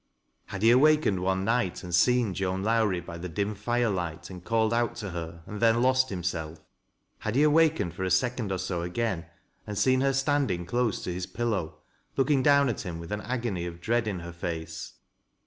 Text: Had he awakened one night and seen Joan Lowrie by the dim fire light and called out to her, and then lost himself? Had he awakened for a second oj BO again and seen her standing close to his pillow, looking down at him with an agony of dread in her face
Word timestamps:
Had 0.47 0.63
he 0.63 0.71
awakened 0.71 1.19
one 1.19 1.45
night 1.45 1.83
and 1.83 1.93
seen 1.93 2.33
Joan 2.33 2.63
Lowrie 2.63 3.01
by 3.05 3.19
the 3.19 3.29
dim 3.29 3.53
fire 3.53 3.91
light 3.91 4.31
and 4.31 4.43
called 4.43 4.73
out 4.73 4.95
to 4.95 5.11
her, 5.11 5.43
and 5.45 5.61
then 5.61 5.79
lost 5.83 6.09
himself? 6.09 6.59
Had 7.19 7.35
he 7.35 7.43
awakened 7.43 7.93
for 7.93 8.03
a 8.03 8.09
second 8.09 8.49
oj 8.49 8.67
BO 8.67 8.81
again 8.81 9.27
and 9.67 9.77
seen 9.77 10.01
her 10.01 10.13
standing 10.13 10.65
close 10.65 11.03
to 11.03 11.13
his 11.13 11.27
pillow, 11.27 11.77
looking 12.17 12.41
down 12.41 12.67
at 12.67 12.81
him 12.81 12.97
with 12.97 13.11
an 13.11 13.21
agony 13.21 13.67
of 13.67 13.79
dread 13.79 14.07
in 14.07 14.21
her 14.21 14.33
face 14.33 14.93